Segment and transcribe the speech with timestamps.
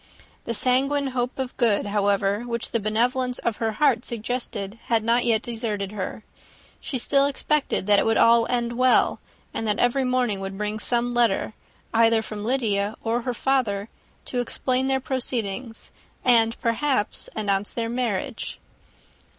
[0.45, 5.25] The sanguine hope of good, however, which the benevolence of her heart suggested, had not
[5.25, 6.23] yet deserted her;
[6.79, 9.19] she still expected that it would all end well,
[9.53, 11.53] and that every morning would bring some letter,
[11.93, 13.89] either from Lydia or her father,
[14.25, 15.91] to explain their proceedings,
[16.25, 18.59] and, perhaps, announce the marriage.